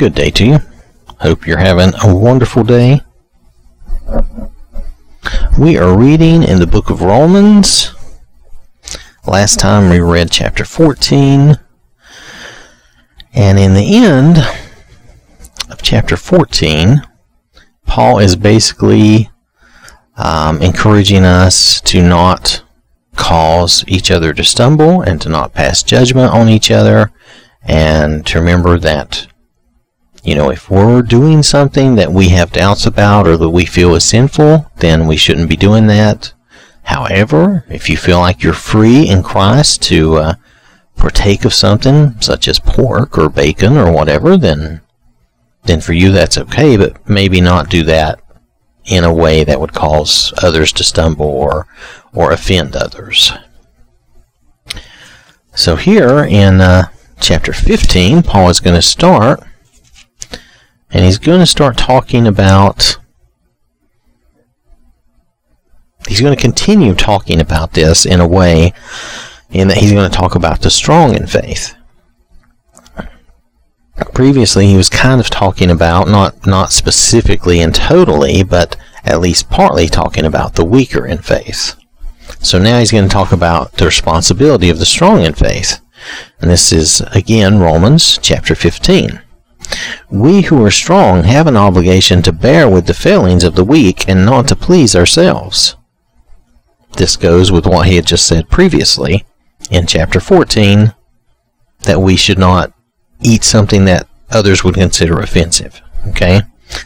Good 0.00 0.14
day 0.14 0.30
to 0.30 0.46
you. 0.46 0.58
Hope 1.18 1.46
you're 1.46 1.58
having 1.58 1.92
a 2.02 2.16
wonderful 2.16 2.64
day. 2.64 3.02
We 5.58 5.76
are 5.76 5.94
reading 5.94 6.42
in 6.42 6.58
the 6.58 6.66
book 6.66 6.88
of 6.88 7.02
Romans. 7.02 7.94
Last 9.26 9.58
time 9.60 9.90
we 9.90 10.00
read 10.00 10.30
chapter 10.30 10.64
14. 10.64 11.58
And 13.34 13.58
in 13.58 13.74
the 13.74 13.94
end 13.94 14.38
of 15.68 15.82
chapter 15.82 16.16
14, 16.16 17.02
Paul 17.84 18.20
is 18.20 18.36
basically 18.36 19.28
um, 20.16 20.62
encouraging 20.62 21.26
us 21.26 21.78
to 21.82 22.02
not 22.02 22.62
cause 23.16 23.84
each 23.86 24.10
other 24.10 24.32
to 24.32 24.44
stumble 24.44 25.02
and 25.02 25.20
to 25.20 25.28
not 25.28 25.52
pass 25.52 25.82
judgment 25.82 26.32
on 26.32 26.48
each 26.48 26.70
other 26.70 27.12
and 27.62 28.26
to 28.28 28.38
remember 28.38 28.78
that 28.78 29.26
you 30.22 30.34
know 30.34 30.50
if 30.50 30.70
we're 30.70 31.02
doing 31.02 31.42
something 31.42 31.94
that 31.94 32.12
we 32.12 32.28
have 32.28 32.52
doubts 32.52 32.86
about 32.86 33.26
or 33.26 33.36
that 33.36 33.50
we 33.50 33.64
feel 33.64 33.94
is 33.94 34.04
sinful 34.04 34.70
then 34.76 35.06
we 35.06 35.16
shouldn't 35.16 35.48
be 35.48 35.56
doing 35.56 35.86
that 35.86 36.32
however 36.84 37.64
if 37.68 37.88
you 37.88 37.96
feel 37.96 38.18
like 38.18 38.42
you're 38.42 38.52
free 38.52 39.08
in 39.08 39.22
christ 39.22 39.82
to 39.82 40.16
uh, 40.16 40.34
partake 40.96 41.44
of 41.44 41.54
something 41.54 42.20
such 42.20 42.46
as 42.48 42.58
pork 42.58 43.16
or 43.16 43.28
bacon 43.28 43.76
or 43.76 43.90
whatever 43.90 44.36
then 44.36 44.80
then 45.64 45.80
for 45.80 45.92
you 45.92 46.10
that's 46.10 46.38
okay 46.38 46.76
but 46.76 47.08
maybe 47.08 47.40
not 47.40 47.70
do 47.70 47.82
that 47.82 48.20
in 48.86 49.04
a 49.04 49.12
way 49.12 49.44
that 49.44 49.60
would 49.60 49.72
cause 49.72 50.32
others 50.42 50.72
to 50.72 50.84
stumble 50.84 51.26
or 51.26 51.66
or 52.12 52.32
offend 52.32 52.74
others. 52.74 53.32
So 55.54 55.76
here 55.76 56.24
in 56.24 56.60
uh, 56.60 56.88
chapter 57.20 57.52
15, 57.52 58.22
Paul 58.22 58.48
is 58.48 58.60
going 58.60 58.76
to 58.76 58.82
start, 58.82 59.40
and 60.92 61.04
he's 61.04 61.18
going 61.18 61.40
to 61.40 61.46
start 61.46 61.76
talking 61.76 62.26
about. 62.26 62.98
He's 66.08 66.20
going 66.20 66.34
to 66.34 66.40
continue 66.40 66.94
talking 66.94 67.40
about 67.40 67.74
this 67.74 68.06
in 68.06 68.20
a 68.20 68.26
way, 68.26 68.72
in 69.50 69.68
that 69.68 69.76
he's 69.76 69.92
going 69.92 70.10
to 70.10 70.16
talk 70.16 70.34
about 70.34 70.62
the 70.62 70.70
strong 70.70 71.14
in 71.14 71.26
faith. 71.26 71.74
Previously, 74.14 74.66
he 74.66 74.76
was 74.76 74.88
kind 74.88 75.20
of 75.20 75.28
talking 75.28 75.70
about 75.70 76.08
not 76.08 76.46
not 76.46 76.72
specifically 76.72 77.60
and 77.60 77.74
totally, 77.74 78.42
but 78.42 78.76
at 79.04 79.20
least 79.20 79.50
partly 79.50 79.88
talking 79.88 80.24
about 80.24 80.54
the 80.54 80.64
weaker 80.64 81.06
in 81.06 81.18
faith. 81.18 81.76
So 82.40 82.58
now 82.58 82.78
he's 82.78 82.92
going 82.92 83.04
to 83.04 83.12
talk 83.12 83.32
about 83.32 83.72
the 83.72 83.84
responsibility 83.84 84.70
of 84.70 84.78
the 84.78 84.86
strong 84.86 85.22
in 85.22 85.34
faith. 85.34 85.80
And 86.40 86.50
this 86.50 86.72
is 86.72 87.02
again 87.14 87.58
Romans 87.58 88.18
chapter 88.22 88.54
15. 88.54 89.20
We 90.10 90.42
who 90.42 90.64
are 90.64 90.70
strong 90.70 91.24
have 91.24 91.46
an 91.46 91.56
obligation 91.56 92.22
to 92.22 92.32
bear 92.32 92.68
with 92.68 92.86
the 92.86 92.94
failings 92.94 93.44
of 93.44 93.54
the 93.54 93.64
weak 93.64 94.08
and 94.08 94.24
not 94.24 94.48
to 94.48 94.56
please 94.56 94.96
ourselves. 94.96 95.76
This 96.96 97.16
goes 97.16 97.52
with 97.52 97.66
what 97.66 97.86
he 97.86 97.96
had 97.96 98.06
just 98.06 98.26
said 98.26 98.48
previously 98.48 99.24
in 99.70 99.86
chapter 99.86 100.20
14 100.20 100.94
that 101.82 102.00
we 102.00 102.16
should 102.16 102.38
not 102.38 102.72
eat 103.20 103.44
something 103.44 103.84
that 103.84 104.08
others 104.30 104.64
would 104.64 104.74
consider 104.74 105.20
offensive. 105.20 105.80
Okay? 106.08 106.42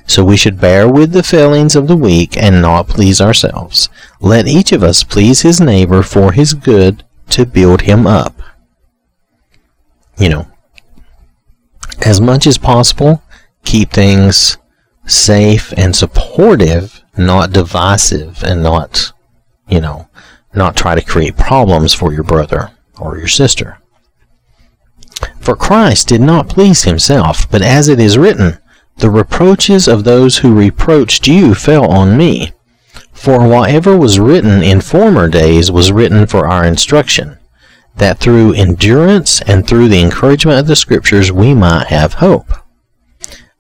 So 0.07 0.25
we 0.25 0.37
should 0.37 0.61
bear 0.61 0.89
with 0.89 1.13
the 1.13 1.23
failings 1.23 1.77
of 1.77 1.89
the 1.89 1.97
weak 1.97 2.37
and 2.37 2.63
not 2.63 2.89
please 2.89 3.21
ourselves. 3.21 3.89
Let 4.21 4.47
each 4.47 4.73
of 4.73 4.83
us 4.83 5.05
please 5.05 5.43
his 5.43 5.61
neighbor 5.61 6.03
for 6.03 6.33
his 6.33 6.55
good 6.55 7.05
to 7.31 7.47
build 7.47 7.83
him 7.83 8.07
up. 8.07 8.41
You 10.19 10.29
know, 10.29 10.47
as 12.03 12.21
much 12.21 12.47
as 12.47 12.59
possible, 12.59 13.23
keep 13.65 13.91
things 13.91 14.59
safe 15.07 15.73
and 15.77 15.95
supportive, 15.95 17.03
not 17.17 17.53
divisive, 17.53 18.43
and 18.43 18.63
not, 18.63 19.13
you 19.69 19.81
know, 19.81 20.09
not 20.55 20.77
try 20.77 20.95
to 20.95 21.03
create 21.05 21.37
problems 21.37 21.93
for 21.93 22.13
your 22.13 22.23
brother 22.23 22.71
or 22.99 23.19
your 23.19 23.29
sister. 23.29 23.79
For 25.41 25.57
Christ 25.57 26.09
did 26.09 26.21
not 26.21 26.49
please 26.49 26.85
himself, 26.85 27.51
but 27.51 27.63
as 27.63 27.89
it 27.89 28.01
is 28.01 28.19
written, 28.19 28.59
the 28.97 29.11
reproaches 29.11 29.89
of 29.89 30.05
those 30.05 30.39
who 30.39 30.55
reproached 30.55 31.27
you 31.27 31.55
fell 31.55 31.91
on 31.91 32.17
me. 32.17 32.53
For 33.13 33.47
whatever 33.47 33.97
was 33.97 34.19
written 34.19 34.63
in 34.63 34.81
former 34.81 35.29
days 35.29 35.71
was 35.71 35.93
written 35.93 36.27
for 36.27 36.47
our 36.47 36.65
instruction, 36.65 37.39
that 37.97 38.19
through 38.19 38.55
endurance 38.55 39.41
and 39.43 39.67
through 39.67 39.89
the 39.89 40.03
encouragement 40.03 40.59
of 40.59 40.67
the 40.67 40.77
Scriptures 40.77 41.31
we 41.31 41.55
might 41.55 41.87
have 41.89 42.15
hope. 42.15 42.53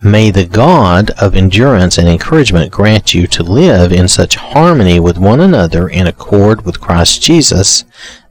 May 0.02 0.30
the 0.30 0.44
God 0.44 1.12
of 1.12 1.34
endurance 1.34 1.96
and 1.96 2.06
encouragement 2.06 2.70
grant 2.70 3.14
you 3.14 3.26
to 3.28 3.42
live 3.42 3.90
in 3.90 4.06
such 4.06 4.36
harmony 4.36 5.00
with 5.00 5.16
one 5.16 5.40
another 5.40 5.88
in 5.88 6.06
accord 6.06 6.66
with 6.66 6.80
Christ 6.80 7.22
Jesus, 7.22 7.84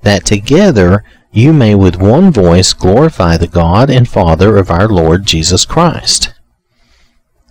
that 0.04 0.26
together 0.26 1.04
you 1.32 1.52
may 1.52 1.74
with 1.74 1.96
one 1.96 2.32
voice 2.32 2.74
glorify 2.74 3.38
the 3.38 3.48
God 3.48 3.90
and 3.90 4.08
Father 4.08 4.58
of 4.58 4.70
our 4.70 4.88
Lord 4.88 5.26
Jesus 5.26 5.66
Christ. 5.66 6.36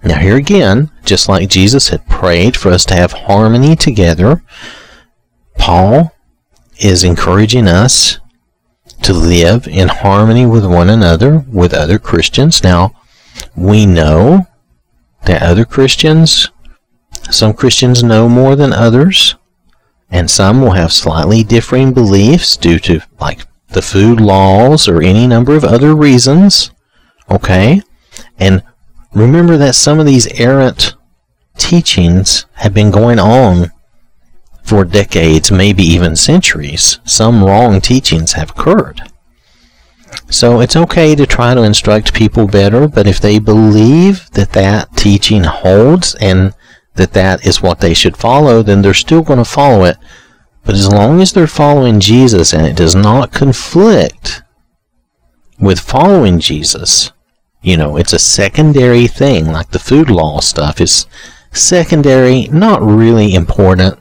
Now, 0.05 0.19
here 0.19 0.37
again, 0.37 0.91
just 1.05 1.29
like 1.29 1.49
Jesus 1.49 1.89
had 1.89 2.09
prayed 2.09 2.57
for 2.57 2.71
us 2.71 2.85
to 2.87 2.95
have 2.95 3.13
harmony 3.13 3.75
together, 3.75 4.43
Paul 5.59 6.15
is 6.79 7.03
encouraging 7.03 7.67
us 7.67 8.19
to 9.03 9.13
live 9.13 9.67
in 9.67 9.89
harmony 9.89 10.47
with 10.47 10.65
one 10.65 10.91
another, 10.91 11.45
with 11.49 11.75
other 11.75 11.99
Christians. 11.99 12.63
Now, 12.63 12.95
we 13.57 13.87
know 13.87 14.47
that 15.25 15.43
other 15.43 15.65
Christians, 15.65 16.51
some 17.31 17.55
Christians 17.55 18.03
know 18.03 18.29
more 18.29 18.57
than 18.57 18.73
others, 18.73 19.37
and 20.11 20.31
some 20.31 20.61
will 20.61 20.73
have 20.73 20.93
slightly 20.93 21.43
differing 21.43 21.93
beliefs 21.93 22.57
due 22.57 22.79
to, 22.81 23.01
like, 23.21 23.47
the 23.69 23.83
food 23.83 24.21
laws 24.21 24.89
or 24.89 25.03
any 25.03 25.27
number 25.27 25.57
of 25.57 25.65
other 25.65 25.95
reasons. 25.95 26.71
Okay? 27.31 27.83
And 28.39 28.63
Remember 29.15 29.59
that 29.59 29.75
some 29.75 30.01
of 30.01 30.07
these 30.07 30.27
errant 30.41 30.95
teachings 31.59 32.47
have 32.55 32.73
been 32.73 32.91
going 32.91 33.19
on 33.19 33.72
for 34.63 34.85
decades, 34.85 35.51
maybe 35.51 35.83
even 35.83 36.17
centuries. 36.17 36.99
Some 37.05 37.45
wrong 37.45 37.81
teachings 37.81 38.33
have 38.33 38.51
occurred. 38.51 39.03
So 40.29 40.61
it's 40.61 40.77
okay 40.77 41.15
to 41.15 41.27
try 41.27 41.55
to 41.55 41.63
instruct 41.63 42.15
people 42.15 42.47
better, 42.47 42.89
but 42.89 43.07
if 43.07 43.21
they 43.21 43.39
believe 43.39 44.31
that 44.31 44.53
that 44.53 44.97
teaching 44.97 45.45
holds 45.45 46.15
and 46.17 46.55
that 46.95 47.13
that 47.13 47.47
is 47.47 47.63
what 47.63 47.81
they 47.81 47.95
should 47.95 48.17
follow, 48.17 48.63
then 48.63 48.83
they're 48.83 48.95
still 48.95 49.23
going 49.23 49.39
to 49.39 49.45
follow 49.45 49.85
it. 49.85 49.97
But 50.65 50.75
as 50.75 50.91
long 50.91 51.21
as 51.21 51.33
they're 51.33 51.47
following 51.47 52.01
Jesus 52.01 52.53
and 52.53 52.67
it 52.67 52.77
does 52.77 52.95
not 52.95 53.33
conflict 53.33 54.43
with 55.59 55.81
following 55.81 56.39
Jesus, 56.39 57.13
you 57.63 57.77
know, 57.77 57.97
it's 57.97 58.13
a 58.13 58.19
secondary 58.19 59.07
thing, 59.07 59.47
like 59.47 59.71
the 59.71 59.79
food 59.79 60.11
law 60.11 60.41
stuff 60.41 60.81
is 60.81 61.07
secondary, 61.53 62.49
not 62.49 62.83
really 62.83 63.35
important. 63.35 63.99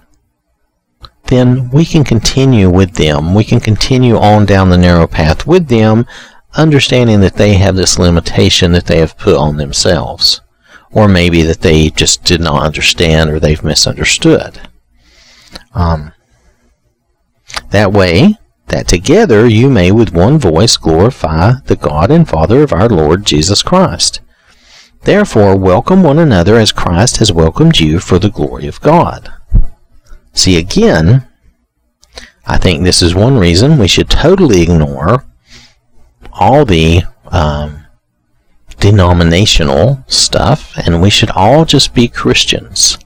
Then 1.31 1.69
we 1.69 1.85
can 1.85 2.03
continue 2.03 2.69
with 2.69 2.95
them. 2.95 3.33
We 3.33 3.45
can 3.45 3.61
continue 3.61 4.17
on 4.17 4.45
down 4.45 4.69
the 4.69 4.77
narrow 4.77 5.07
path 5.07 5.47
with 5.47 5.69
them, 5.69 6.05
understanding 6.55 7.21
that 7.21 7.35
they 7.35 7.53
have 7.53 7.77
this 7.77 7.97
limitation 7.97 8.73
that 8.73 8.85
they 8.85 8.97
have 8.97 9.17
put 9.17 9.37
on 9.37 9.55
themselves. 9.55 10.41
Or 10.91 11.07
maybe 11.07 11.41
that 11.43 11.61
they 11.61 11.89
just 11.89 12.25
did 12.25 12.41
not 12.41 12.61
understand 12.61 13.29
or 13.29 13.39
they've 13.39 13.63
misunderstood. 13.63 14.59
Um, 15.73 16.11
that 17.69 17.93
way, 17.93 18.35
that 18.67 18.89
together 18.89 19.47
you 19.47 19.69
may 19.69 19.89
with 19.89 20.13
one 20.13 20.37
voice 20.37 20.75
glorify 20.75 21.53
the 21.67 21.77
God 21.77 22.11
and 22.11 22.27
Father 22.27 22.61
of 22.61 22.73
our 22.73 22.89
Lord 22.89 23.25
Jesus 23.25 23.63
Christ. 23.63 24.19
Therefore, 25.05 25.55
welcome 25.57 26.03
one 26.03 26.19
another 26.19 26.57
as 26.57 26.73
Christ 26.73 27.17
has 27.17 27.31
welcomed 27.31 27.79
you 27.79 27.99
for 27.99 28.19
the 28.19 28.29
glory 28.29 28.67
of 28.67 28.81
God. 28.81 29.31
See, 30.33 30.57
again, 30.57 31.27
I 32.45 32.57
think 32.57 32.83
this 32.83 33.01
is 33.01 33.13
one 33.13 33.37
reason 33.37 33.77
we 33.77 33.87
should 33.87 34.09
totally 34.09 34.61
ignore 34.61 35.25
all 36.33 36.65
the 36.65 37.03
um, 37.29 37.85
denominational 38.79 40.03
stuff, 40.07 40.73
and 40.77 41.01
we 41.01 41.09
should 41.09 41.29
all 41.31 41.65
just 41.65 41.93
be 41.93 42.07
Christians 42.07 42.97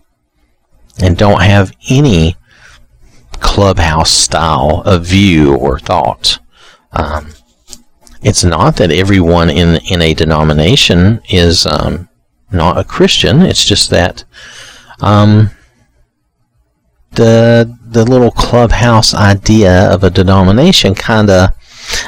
and 1.01 1.17
don't 1.17 1.41
have 1.41 1.75
any 1.89 2.37
clubhouse 3.33 4.11
style 4.11 4.81
of 4.85 5.05
view 5.05 5.55
or 5.55 5.79
thought. 5.79 6.39
Um, 6.93 7.33
it's 8.21 8.43
not 8.43 8.77
that 8.77 8.91
everyone 8.91 9.49
in 9.49 9.75
in 9.91 10.01
a 10.01 10.13
denomination 10.13 11.21
is 11.29 11.65
um, 11.65 12.09
not 12.51 12.77
a 12.77 12.83
Christian. 12.83 13.41
It's 13.41 13.65
just 13.65 13.89
that 13.89 14.23
um, 15.01 15.51
the 17.15 17.77
the 17.87 18.05
little 18.05 18.31
clubhouse 18.31 19.13
idea 19.13 19.91
of 19.91 20.03
a 20.03 20.09
denomination 20.09 20.95
kind 20.95 21.29
of 21.29 21.51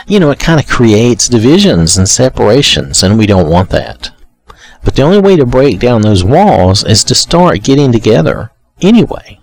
you 0.08 0.20
know 0.20 0.32
it 0.32 0.40
kind 0.40 0.60
of 0.60 0.68
creates 0.68 1.28
divisions 1.28 1.98
and 1.98 2.08
separations, 2.08 3.04
and 3.04 3.18
we 3.18 3.26
don't 3.26 3.50
want 3.50 3.70
that. 3.70 4.12
But 4.84 4.96
the 4.96 5.02
only 5.02 5.20
way 5.20 5.36
to 5.36 5.46
break 5.46 5.80
down 5.80 6.02
those 6.02 6.24
walls 6.24 6.84
is 6.84 7.04
to 7.06 7.16
start 7.16 7.64
getting 7.64 7.92
together 7.92 8.52
anyway. 8.82 9.40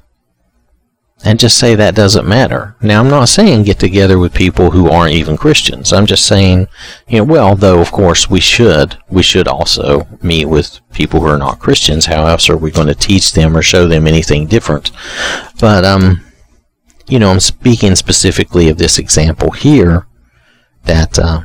And 1.26 1.40
just 1.40 1.56
say 1.56 1.74
that 1.74 1.94
doesn't 1.94 2.28
matter. 2.28 2.76
Now, 2.82 3.00
I'm 3.00 3.08
not 3.08 3.30
saying 3.30 3.62
get 3.62 3.78
together 3.78 4.18
with 4.18 4.34
people 4.34 4.72
who 4.72 4.90
aren't 4.90 5.14
even 5.14 5.38
Christians. 5.38 5.90
I'm 5.90 6.04
just 6.04 6.26
saying, 6.26 6.68
you 7.08 7.18
know, 7.18 7.24
well, 7.24 7.56
though, 7.56 7.80
of 7.80 7.90
course, 7.90 8.28
we 8.28 8.40
should. 8.40 8.98
We 9.08 9.22
should 9.22 9.48
also 9.48 10.06
meet 10.20 10.44
with 10.44 10.80
people 10.92 11.20
who 11.20 11.26
are 11.28 11.38
not 11.38 11.60
Christians. 11.60 12.04
How 12.04 12.26
else 12.26 12.50
are 12.50 12.58
we 12.58 12.70
going 12.70 12.88
to 12.88 12.94
teach 12.94 13.32
them 13.32 13.56
or 13.56 13.62
show 13.62 13.88
them 13.88 14.06
anything 14.06 14.46
different? 14.46 14.90
But, 15.58 15.82
um, 15.82 16.26
you 17.06 17.18
know, 17.18 17.30
I'm 17.30 17.40
speaking 17.40 17.94
specifically 17.96 18.68
of 18.68 18.76
this 18.76 18.98
example 18.98 19.50
here 19.50 20.06
that, 20.84 21.18
uh, 21.18 21.44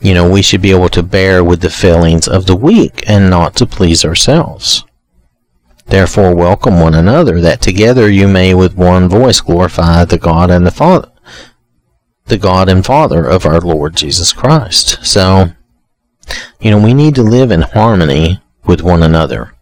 you 0.00 0.14
know, 0.14 0.30
we 0.30 0.40
should 0.40 0.62
be 0.62 0.70
able 0.70 0.88
to 0.88 1.02
bear 1.02 1.44
with 1.44 1.60
the 1.60 1.68
failings 1.68 2.26
of 2.26 2.46
the 2.46 2.56
weak 2.56 3.04
and 3.06 3.28
not 3.28 3.54
to 3.56 3.66
please 3.66 4.02
ourselves. 4.02 4.82
Therefore, 5.90 6.36
welcome 6.36 6.78
one 6.78 6.94
another, 6.94 7.40
that 7.40 7.60
together 7.60 8.08
you 8.08 8.28
may 8.28 8.54
with 8.54 8.76
one 8.76 9.08
voice 9.08 9.40
glorify 9.40 10.04
the 10.04 10.18
God 10.18 10.48
and 10.48 10.64
the 10.64 10.70
Father, 10.70 11.10
the 12.26 12.38
God 12.38 12.68
and 12.68 12.86
Father 12.86 13.26
of 13.26 13.44
our 13.44 13.60
Lord 13.60 13.96
Jesus 13.96 14.32
Christ. 14.32 15.04
So, 15.04 15.50
you 16.60 16.70
know, 16.70 16.80
we 16.80 16.94
need 16.94 17.16
to 17.16 17.24
live 17.24 17.50
in 17.50 17.62
harmony 17.62 18.40
with 18.64 18.82
one 18.82 19.02
another. 19.02 19.56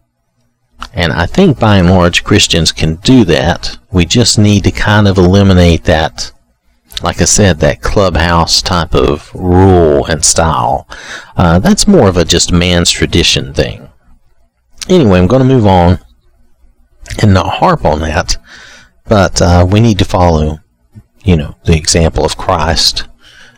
And 0.93 1.11
I 1.11 1.25
think 1.25 1.59
by 1.59 1.77
and 1.77 1.89
large 1.89 2.23
Christians 2.23 2.71
can 2.71 2.97
do 2.97 3.25
that. 3.25 3.79
We 3.91 4.05
just 4.05 4.37
need 4.37 4.65
to 4.65 4.71
kind 4.71 5.07
of 5.07 5.17
eliminate 5.17 5.85
that, 5.85 6.31
like 7.01 7.21
I 7.21 7.25
said, 7.25 7.57
that 7.59 7.81
clubhouse 7.81 8.61
type 8.61 8.93
of 8.93 9.33
rule 9.33 10.05
and 10.05 10.23
style. 10.23 10.87
Uh, 11.35 11.57
that's 11.57 11.87
more 11.87 12.07
of 12.07 12.17
a 12.17 12.23
just 12.23 12.51
man's 12.51 12.91
tradition 12.91 13.51
thing. 13.51 13.89
Anyway, 14.87 15.17
I'm 15.17 15.25
going 15.25 15.41
to 15.41 15.55
move 15.55 15.65
on 15.65 15.99
and 17.21 17.33
not 17.33 17.57
harp 17.59 17.85
on 17.85 17.99
that. 18.01 18.37
But 19.05 19.41
uh, 19.41 19.67
we 19.69 19.79
need 19.79 19.99
to 19.99 20.05
follow, 20.05 20.59
you 21.23 21.35
know, 21.35 21.55
the 21.65 21.75
example 21.75 22.25
of 22.25 22.37
Christ 22.37 23.07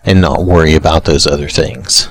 and 0.06 0.22
not 0.22 0.46
worry 0.46 0.76
about 0.76 1.06
those 1.06 1.28
other 1.28 1.50
things. 1.50 2.08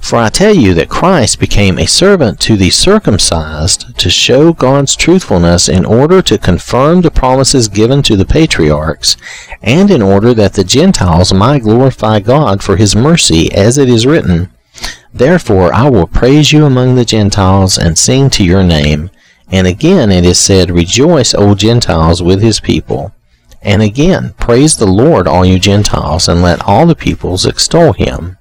For 0.00 0.16
I 0.16 0.28
tell 0.28 0.54
you 0.54 0.72
that 0.74 0.88
Christ 0.88 1.40
became 1.40 1.78
a 1.78 1.86
servant 1.86 2.40
to 2.40 2.56
the 2.56 2.70
circumcised 2.70 3.98
to 3.98 4.08
show 4.08 4.52
God's 4.52 4.96
truthfulness 4.96 5.68
in 5.68 5.84
order 5.84 6.22
to 6.22 6.38
confirm 6.38 7.00
the 7.00 7.10
promises 7.10 7.68
given 7.68 8.02
to 8.04 8.16
the 8.16 8.24
patriarchs, 8.24 9.16
and 9.60 9.90
in 9.90 10.00
order 10.00 10.32
that 10.34 10.54
the 10.54 10.64
Gentiles 10.64 11.34
might 11.34 11.62
glorify 11.62 12.20
God 12.20 12.62
for 12.62 12.76
his 12.76 12.96
mercy, 12.96 13.52
as 13.52 13.76
it 13.76 13.88
is 13.88 14.06
written, 14.06 14.50
Therefore 15.12 15.74
I 15.74 15.90
will 15.90 16.06
praise 16.06 16.52
you 16.52 16.64
among 16.64 16.94
the 16.94 17.04
Gentiles 17.04 17.76
and 17.76 17.98
sing 17.98 18.30
to 18.30 18.44
your 18.44 18.62
name. 18.62 19.10
And 19.50 19.66
again 19.66 20.10
it 20.10 20.24
is 20.24 20.38
said, 20.38 20.70
Rejoice, 20.70 21.34
O 21.34 21.54
Gentiles, 21.54 22.22
with 22.22 22.42
his 22.42 22.60
people. 22.60 23.14
And 23.62 23.82
again, 23.82 24.34
praise 24.38 24.76
the 24.76 24.86
Lord, 24.86 25.26
all 25.26 25.44
you 25.44 25.58
Gentiles, 25.58 26.28
and 26.28 26.42
let 26.42 26.62
all 26.62 26.86
the 26.86 26.94
peoples 26.94 27.44
extol 27.44 27.92
him. 27.92 28.38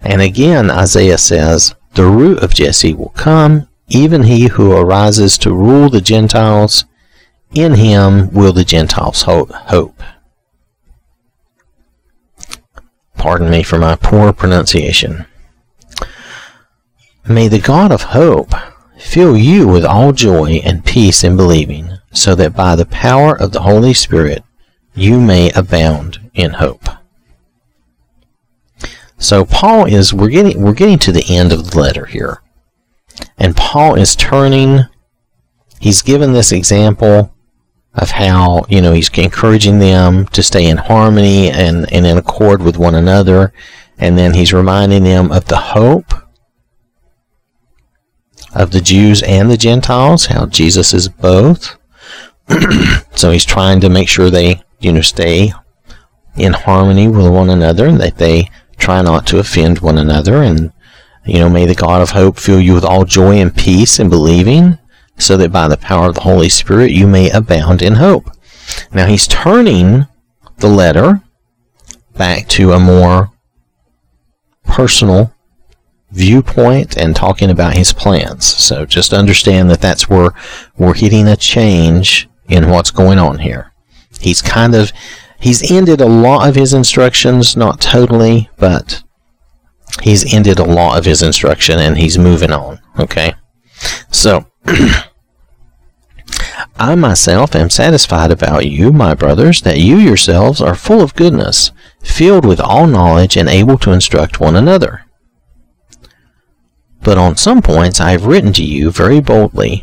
And 0.00 0.22
again, 0.22 0.70
Isaiah 0.70 1.18
says, 1.18 1.74
The 1.94 2.04
root 2.04 2.38
of 2.42 2.54
Jesse 2.54 2.94
will 2.94 3.10
come, 3.10 3.68
even 3.88 4.24
he 4.24 4.48
who 4.48 4.72
arises 4.72 5.38
to 5.38 5.52
rule 5.52 5.88
the 5.88 6.00
Gentiles. 6.00 6.84
In 7.54 7.74
him 7.74 8.30
will 8.32 8.52
the 8.52 8.64
Gentiles 8.64 9.22
hope. 9.22 10.02
Pardon 13.16 13.50
me 13.50 13.62
for 13.62 13.78
my 13.78 13.96
poor 13.96 14.32
pronunciation. 14.32 15.26
May 17.26 17.48
the 17.48 17.58
God 17.58 17.90
of 17.90 18.02
hope 18.02 18.54
Fill 18.98 19.36
you 19.36 19.68
with 19.68 19.84
all 19.84 20.12
joy 20.12 20.60
and 20.64 20.84
peace 20.84 21.24
in 21.24 21.36
believing, 21.36 21.98
so 22.12 22.34
that 22.34 22.56
by 22.56 22.76
the 22.76 22.86
power 22.86 23.38
of 23.38 23.52
the 23.52 23.62
Holy 23.62 23.94
Spirit 23.94 24.42
you 24.94 25.20
may 25.20 25.50
abound 25.52 26.30
in 26.34 26.54
hope. 26.54 26.88
So 29.18 29.44
Paul 29.44 29.86
is 29.86 30.12
we're 30.12 30.28
getting 30.28 30.62
we're 30.62 30.74
getting 30.74 30.98
to 31.00 31.12
the 31.12 31.24
end 31.28 31.52
of 31.52 31.70
the 31.70 31.78
letter 31.78 32.06
here. 32.06 32.42
And 33.36 33.56
Paul 33.56 33.96
is 33.96 34.14
turning 34.14 34.84
he's 35.80 36.02
given 36.02 36.32
this 36.32 36.52
example 36.52 37.34
of 37.94 38.10
how, 38.10 38.64
you 38.68 38.80
know, 38.80 38.92
he's 38.92 39.10
encouraging 39.10 39.78
them 39.78 40.26
to 40.26 40.42
stay 40.42 40.66
in 40.66 40.76
harmony 40.76 41.50
and, 41.50 41.92
and 41.92 42.06
in 42.06 42.18
accord 42.18 42.62
with 42.62 42.76
one 42.76 42.94
another. 42.94 43.52
And 43.98 44.16
then 44.16 44.34
he's 44.34 44.52
reminding 44.52 45.02
them 45.02 45.32
of 45.32 45.46
the 45.46 45.56
hope 45.56 46.12
of 48.54 48.70
the 48.70 48.80
Jews 48.80 49.22
and 49.22 49.50
the 49.50 49.56
Gentiles, 49.56 50.26
how 50.26 50.46
Jesus 50.46 50.94
is 50.94 51.08
both. 51.08 51.76
so 53.14 53.30
he's 53.30 53.44
trying 53.44 53.80
to 53.80 53.88
make 53.88 54.08
sure 54.08 54.30
they, 54.30 54.62
you 54.80 54.92
know, 54.92 55.00
stay 55.00 55.52
in 56.36 56.52
harmony 56.52 57.08
with 57.08 57.28
one 57.28 57.50
another 57.50 57.86
and 57.86 58.00
that 58.00 58.18
they 58.18 58.50
try 58.78 59.02
not 59.02 59.26
to 59.26 59.38
offend 59.38 59.80
one 59.80 59.98
another. 59.98 60.42
And, 60.42 60.72
you 61.26 61.40
know, 61.40 61.50
may 61.50 61.66
the 61.66 61.74
God 61.74 62.00
of 62.00 62.10
hope 62.10 62.38
fill 62.38 62.60
you 62.60 62.74
with 62.74 62.84
all 62.84 63.04
joy 63.04 63.38
and 63.38 63.54
peace 63.54 63.98
in 63.98 64.08
believing, 64.08 64.78
so 65.18 65.36
that 65.36 65.52
by 65.52 65.68
the 65.68 65.76
power 65.76 66.08
of 66.08 66.14
the 66.14 66.20
Holy 66.20 66.48
Spirit 66.48 66.92
you 66.92 67.06
may 67.06 67.30
abound 67.30 67.82
in 67.82 67.96
hope. 67.96 68.30
Now 68.92 69.06
he's 69.06 69.26
turning 69.26 70.06
the 70.58 70.68
letter 70.68 71.22
back 72.16 72.48
to 72.48 72.72
a 72.72 72.80
more 72.80 73.30
personal 74.64 75.32
viewpoint 76.18 76.96
and 76.96 77.14
talking 77.14 77.48
about 77.48 77.76
his 77.76 77.92
plans. 77.92 78.44
So 78.44 78.84
just 78.84 79.12
understand 79.12 79.70
that 79.70 79.80
that's 79.80 80.08
where 80.10 80.32
we're 80.76 80.94
hitting 80.94 81.28
a 81.28 81.36
change 81.36 82.28
in 82.48 82.68
what's 82.68 82.90
going 82.90 83.18
on 83.18 83.38
here. 83.38 83.72
He's 84.20 84.42
kind 84.42 84.74
of 84.74 84.90
he's 85.38 85.70
ended 85.70 86.00
a 86.00 86.06
lot 86.06 86.48
of 86.48 86.56
his 86.56 86.74
instructions, 86.74 87.56
not 87.56 87.80
totally, 87.80 88.50
but 88.56 89.02
he's 90.02 90.34
ended 90.34 90.58
a 90.58 90.64
lot 90.64 90.98
of 90.98 91.04
his 91.04 91.22
instruction 91.22 91.78
and 91.78 91.96
he's 91.96 92.18
moving 92.18 92.52
on, 92.52 92.80
okay? 92.98 93.34
So 94.10 94.46
I 96.76 96.96
myself 96.96 97.54
am 97.54 97.70
satisfied 97.70 98.32
about 98.32 98.66
you, 98.66 98.92
my 98.92 99.14
brothers, 99.14 99.62
that 99.62 99.78
you 99.78 99.96
yourselves 99.96 100.60
are 100.60 100.74
full 100.74 101.00
of 101.00 101.14
goodness, 101.14 101.70
filled 102.02 102.44
with 102.44 102.60
all 102.60 102.88
knowledge 102.88 103.36
and 103.36 103.48
able 103.48 103.78
to 103.78 103.92
instruct 103.92 104.40
one 104.40 104.56
another. 104.56 105.04
But 107.08 107.16
on 107.16 107.38
some 107.38 107.62
points 107.62 108.02
I 108.02 108.10
have 108.10 108.26
written 108.26 108.52
to 108.52 108.62
you 108.62 108.90
very 108.90 109.18
boldly, 109.18 109.82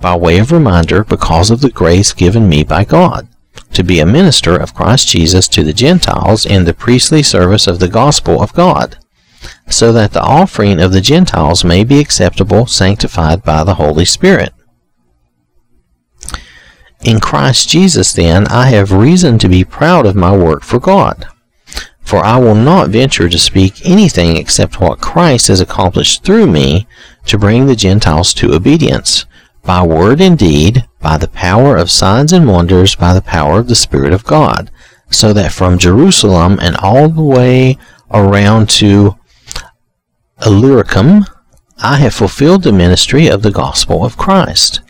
by 0.00 0.16
way 0.16 0.38
of 0.38 0.50
reminder, 0.50 1.04
because 1.04 1.52
of 1.52 1.60
the 1.60 1.70
grace 1.70 2.12
given 2.12 2.48
me 2.48 2.64
by 2.64 2.82
God, 2.82 3.28
to 3.74 3.84
be 3.84 4.00
a 4.00 4.04
minister 4.04 4.56
of 4.56 4.74
Christ 4.74 5.06
Jesus 5.06 5.46
to 5.50 5.62
the 5.62 5.72
Gentiles 5.72 6.44
in 6.44 6.64
the 6.64 6.74
priestly 6.74 7.22
service 7.22 7.68
of 7.68 7.78
the 7.78 7.86
gospel 7.86 8.42
of 8.42 8.52
God, 8.54 8.98
so 9.70 9.92
that 9.92 10.14
the 10.14 10.20
offering 10.20 10.80
of 10.80 10.90
the 10.90 11.00
Gentiles 11.00 11.62
may 11.62 11.84
be 11.84 12.00
acceptable, 12.00 12.66
sanctified 12.66 13.44
by 13.44 13.62
the 13.62 13.74
Holy 13.74 14.04
Spirit. 14.04 14.52
In 17.02 17.20
Christ 17.20 17.68
Jesus, 17.68 18.12
then, 18.12 18.48
I 18.48 18.66
have 18.70 18.90
reason 18.90 19.38
to 19.38 19.48
be 19.48 19.62
proud 19.62 20.06
of 20.06 20.16
my 20.16 20.36
work 20.36 20.64
for 20.64 20.80
God. 20.80 21.28
For 22.04 22.24
I 22.24 22.36
will 22.36 22.54
not 22.54 22.90
venture 22.90 23.28
to 23.28 23.38
speak 23.38 23.84
anything 23.84 24.36
except 24.36 24.80
what 24.80 25.00
Christ 25.00 25.48
has 25.48 25.60
accomplished 25.60 26.22
through 26.22 26.46
me 26.46 26.86
to 27.26 27.38
bring 27.38 27.66
the 27.66 27.74
Gentiles 27.74 28.34
to 28.34 28.54
obedience, 28.54 29.24
by 29.62 29.82
word 29.82 30.20
and 30.20 30.38
deed, 30.38 30.86
by 31.00 31.16
the 31.16 31.28
power 31.28 31.76
of 31.76 31.90
signs 31.90 32.32
and 32.32 32.46
wonders, 32.46 32.94
by 32.94 33.14
the 33.14 33.22
power 33.22 33.58
of 33.58 33.68
the 33.68 33.74
Spirit 33.74 34.12
of 34.12 34.24
God, 34.24 34.70
so 35.10 35.32
that 35.32 35.52
from 35.52 35.78
Jerusalem 35.78 36.58
and 36.60 36.76
all 36.76 37.08
the 37.08 37.22
way 37.22 37.78
around 38.10 38.68
to 38.70 39.16
Illyricum, 40.44 41.24
I 41.78 41.96
have 41.96 42.14
fulfilled 42.14 42.62
the 42.62 42.72
ministry 42.72 43.28
of 43.28 43.42
the 43.42 43.50
gospel 43.50 44.04
of 44.04 44.16
Christ. 44.18 44.80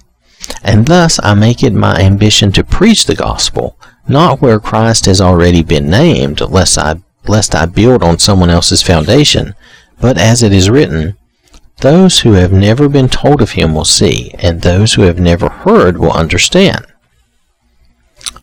And 0.63 0.87
thus 0.87 1.21
I 1.23 1.35
make 1.35 1.63
it 1.63 1.73
my 1.73 1.97
ambition 2.01 2.53
to 2.53 2.65
preach 2.65 3.07
the 3.07 3.15
gospel, 3.15 3.79
not 4.07 4.41
where 4.41 4.61
Christ 4.61 5.07
has 5.07 5.21
already 5.21 5.63
been 5.63 5.89
named, 5.89 6.41
lest 6.41 6.79
I, 6.79 6.97
lest 7.27 7.55
I 7.55 7.67
build 7.67 8.03
on 8.03 8.19
someone 8.19 8.51
else's 8.51 8.83
foundation, 8.83 9.55
but 10.01 10.19
as 10.19 10.43
it 10.43 10.53
is 10.53 10.71
written, 10.71 11.17
those 11.79 12.21
who 12.21 12.33
have 12.33 12.53
never 12.53 12.89
been 12.89 13.09
told 13.09 13.43
of 13.43 13.53
him 13.53 13.75
will 13.75 13.85
see, 13.85 14.31
and 14.39 14.61
those 14.61 14.95
who 14.95 15.03
have 15.03 15.19
never 15.19 15.49
heard 15.49 15.99
will 15.99 16.13
understand. 16.13 16.87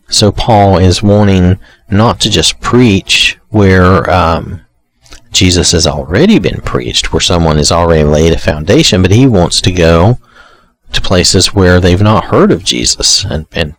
So 0.08 0.30
Paul 0.30 0.78
is 0.78 1.02
wanting 1.02 1.58
not 1.90 2.20
to 2.20 2.30
just 2.30 2.60
preach 2.60 3.38
where 3.48 4.08
um, 4.10 4.60
Jesus 5.30 5.72
has 5.72 5.86
already 5.86 6.38
been 6.38 6.60
preached, 6.60 7.12
where 7.12 7.20
someone 7.20 7.56
has 7.56 7.72
already 7.72 8.04
laid 8.04 8.32
a 8.32 8.38
foundation, 8.38 9.00
but 9.00 9.10
he 9.10 9.26
wants 9.26 9.60
to 9.62 9.72
go 9.72 10.18
to 10.92 11.00
places 11.00 11.54
where 11.54 11.80
they've 11.80 12.02
not 12.02 12.26
heard 12.26 12.52
of 12.52 12.64
Jesus 12.64 13.24
and, 13.24 13.46
and 13.52 13.74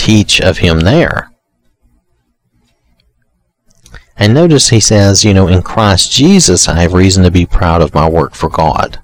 teach 0.00 0.40
of 0.40 0.58
him 0.58 0.80
there. 0.80 1.30
And 4.16 4.32
notice 4.32 4.70
he 4.70 4.80
says, 4.80 5.24
you 5.24 5.34
know, 5.34 5.46
in 5.46 5.62
Christ 5.62 6.10
Jesus 6.10 6.68
I 6.68 6.80
have 6.80 6.94
reason 6.94 7.22
to 7.24 7.30
be 7.30 7.44
proud 7.46 7.82
of 7.82 7.94
my 7.94 8.08
work 8.08 8.34
for 8.34 8.48
God. 8.48 9.00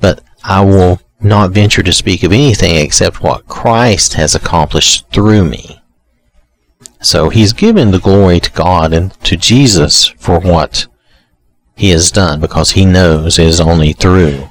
But 0.00 0.22
I 0.42 0.64
will 0.64 1.00
not 1.20 1.52
venture 1.52 1.82
to 1.84 1.92
speak 1.92 2.24
of 2.24 2.32
anything 2.32 2.76
except 2.76 3.22
what 3.22 3.46
Christ 3.46 4.14
has 4.14 4.34
accomplished 4.34 5.08
through 5.10 5.44
me. 5.44 5.80
So 7.00 7.28
he's 7.28 7.52
given 7.52 7.92
the 7.92 8.00
glory 8.00 8.40
to 8.40 8.50
God 8.50 8.92
and 8.92 9.12
to 9.24 9.36
Jesus 9.36 10.06
for 10.06 10.40
what 10.40 10.88
he 11.76 11.90
has 11.90 12.10
done 12.10 12.40
because 12.40 12.72
he 12.72 12.84
knows 12.84 13.38
it 13.38 13.46
is 13.46 13.60
only 13.60 13.92
through 13.92 14.50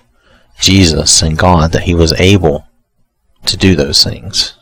Jesus 0.60 1.22
and 1.22 1.38
God 1.38 1.74
that 1.74 1.84
he 1.84 1.94
was 1.94 2.14
able 2.14 2.68
to 3.46 3.58
do 3.58 3.76
those 3.76 4.04
things. 4.04 4.54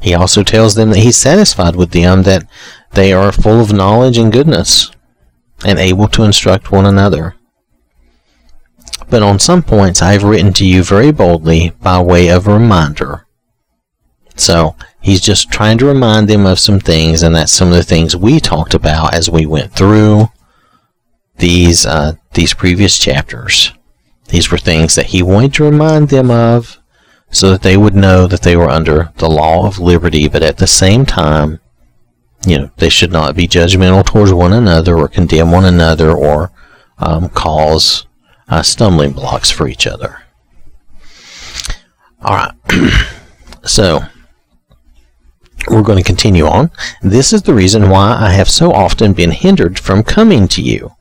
He 0.00 0.14
also 0.14 0.42
tells 0.42 0.74
them 0.74 0.90
that 0.90 1.00
he's 1.00 1.16
satisfied 1.16 1.76
with 1.76 1.90
them, 1.90 2.22
that 2.22 2.48
they 2.92 3.12
are 3.12 3.32
full 3.32 3.60
of 3.60 3.72
knowledge 3.72 4.18
and 4.18 4.32
goodness, 4.32 4.90
and 5.64 5.78
able 5.78 6.08
to 6.08 6.22
instruct 6.22 6.70
one 6.70 6.86
another. 6.86 7.34
But 9.10 9.22
on 9.22 9.38
some 9.38 9.62
points 9.62 10.02
I 10.02 10.12
have 10.12 10.22
written 10.22 10.52
to 10.54 10.66
you 10.66 10.82
very 10.82 11.10
boldly 11.10 11.72
by 11.80 12.00
way 12.00 12.28
of 12.28 12.46
reminder. 12.46 13.26
So 14.36 14.76
he's 15.00 15.20
just 15.20 15.50
trying 15.50 15.78
to 15.78 15.86
remind 15.86 16.28
them 16.28 16.46
of 16.46 16.58
some 16.58 16.78
things, 16.78 17.22
and 17.22 17.34
that's 17.34 17.52
some 17.52 17.68
of 17.68 17.74
the 17.74 17.82
things 17.82 18.14
we 18.16 18.38
talked 18.38 18.74
about 18.74 19.14
as 19.14 19.28
we 19.28 19.46
went 19.46 19.72
through 19.72 20.28
these 21.38 21.86
uh, 21.86 22.14
these 22.34 22.54
previous 22.54 22.98
chapters. 22.98 23.72
These 24.28 24.50
were 24.50 24.58
things 24.58 24.94
that 24.94 25.06
he 25.06 25.22
wanted 25.22 25.54
to 25.54 25.64
remind 25.64 26.08
them 26.10 26.30
of 26.30 26.77
so 27.30 27.50
that 27.50 27.62
they 27.62 27.76
would 27.76 27.94
know 27.94 28.26
that 28.26 28.42
they 28.42 28.56
were 28.56 28.68
under 28.68 29.12
the 29.16 29.28
law 29.28 29.66
of 29.66 29.78
liberty, 29.78 30.28
but 30.28 30.42
at 30.42 30.58
the 30.58 30.66
same 30.66 31.04
time, 31.04 31.60
you 32.46 32.58
know, 32.58 32.70
they 32.76 32.88
should 32.88 33.12
not 33.12 33.36
be 33.36 33.46
judgmental 33.46 34.04
towards 34.04 34.32
one 34.32 34.52
another 34.52 34.96
or 34.96 35.08
condemn 35.08 35.50
one 35.50 35.64
another 35.64 36.10
or 36.10 36.50
um, 36.98 37.28
cause 37.28 38.06
uh, 38.48 38.62
stumbling 38.62 39.12
blocks 39.12 39.50
for 39.50 39.68
each 39.68 39.86
other. 39.86 40.22
All 42.22 42.34
right. 42.34 42.52
so, 43.64 44.00
we're 45.68 45.82
going 45.82 45.98
to 45.98 46.04
continue 46.04 46.46
on. 46.46 46.70
This 47.02 47.32
is 47.32 47.42
the 47.42 47.54
reason 47.54 47.90
why 47.90 48.16
I 48.18 48.30
have 48.30 48.48
so 48.48 48.72
often 48.72 49.12
been 49.12 49.32
hindered 49.32 49.78
from 49.78 50.02
coming 50.02 50.48
to 50.48 50.62
you. 50.62 50.92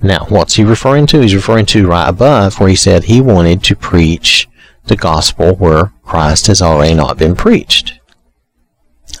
Now, 0.00 0.26
what's 0.28 0.54
he 0.54 0.64
referring 0.64 1.06
to? 1.06 1.20
He's 1.20 1.34
referring 1.34 1.66
to 1.66 1.86
right 1.86 2.08
above 2.08 2.60
where 2.60 2.68
he 2.68 2.76
said 2.76 3.04
he 3.04 3.20
wanted 3.20 3.62
to 3.64 3.74
preach 3.74 4.48
the 4.86 4.96
gospel 4.96 5.54
where 5.56 5.92
Christ 6.02 6.46
has 6.48 6.60
already 6.60 6.94
not 6.94 7.18
been 7.18 7.34
preached. 7.34 8.00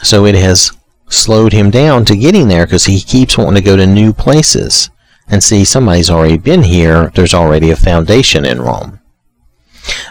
So 0.02 0.26
it 0.26 0.34
has 0.34 0.72
slowed 1.08 1.52
him 1.52 1.70
down 1.70 2.04
to 2.06 2.16
getting 2.16 2.48
there 2.48 2.66
because 2.66 2.84
he 2.84 3.00
keeps 3.00 3.38
wanting 3.38 3.62
to 3.62 3.62
go 3.62 3.76
to 3.76 3.86
new 3.86 4.12
places 4.12 4.90
and 5.28 5.42
see 5.42 5.64
somebody's 5.64 6.10
already 6.10 6.38
been 6.38 6.62
here. 6.62 7.10
There's 7.14 7.34
already 7.34 7.70
a 7.70 7.76
foundation 7.76 8.44
in 8.44 8.60
Rome. 8.60 9.00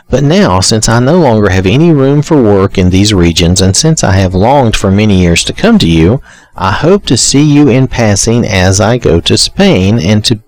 But 0.09 0.23
now, 0.23 0.59
since 0.59 0.87
I 0.87 0.99
no 0.99 1.19
longer 1.19 1.49
have 1.49 1.65
any 1.65 1.91
room 1.91 2.21
for 2.21 2.41
work 2.41 2.77
in 2.77 2.89
these 2.89 3.13
regions, 3.13 3.61
and 3.61 3.75
since 3.75 4.03
I 4.03 4.11
have 4.11 4.35
longed 4.35 4.75
for 4.75 4.91
many 4.91 5.19
years 5.19 5.43
to 5.45 5.53
come 5.53 5.79
to 5.79 5.89
you, 5.89 6.21
I 6.55 6.71
hope 6.71 7.05
to 7.07 7.17
see 7.17 7.43
you 7.43 7.69
in 7.69 7.87
passing 7.87 8.45
as 8.45 8.79
I 8.79 8.99
go 8.99 9.19
to 9.21 9.37
Spain, 9.37 9.99
and 9.99 10.23
to 10.25 10.39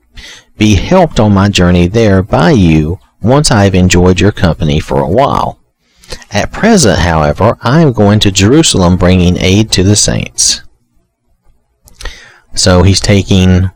be 0.58 0.76
helped 0.76 1.20
on 1.20 1.34
my 1.34 1.50
journey 1.50 1.88
there 1.88 2.22
by 2.22 2.52
you 2.52 3.00
once 3.22 3.52
I 3.52 3.64
have 3.64 3.76
enjoyed 3.76 4.20
your 4.20 4.32
company 4.32 4.80
for 4.80 5.00
a 5.00 5.10
while. 5.10 5.60
At 6.32 6.52
present, 6.52 7.00
however, 7.00 7.58
I 7.62 7.82
am 7.82 7.94
going 7.94 8.20
to 8.20 8.32
Jerusalem 8.32 8.98
bringing 8.98 9.38
aid 9.38 9.72
to 9.72 9.84
the 9.84 9.96
saints. 9.96 10.62
So 12.54 12.84
he's 12.84 13.00
taking 13.00 13.72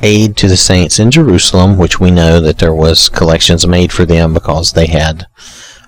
aid 0.00 0.36
to 0.38 0.48
the 0.48 0.56
saints 0.56 0.98
in 0.98 1.10
Jerusalem, 1.10 1.76
which 1.76 2.00
we 2.00 2.10
know 2.10 2.40
that 2.40 2.58
there 2.58 2.74
was 2.74 3.08
collections 3.08 3.66
made 3.66 3.92
for 3.92 4.04
them 4.04 4.32
because 4.32 4.72
they 4.72 4.86
had 4.86 5.26